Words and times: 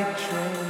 night 0.00 0.16
train. 0.16 0.69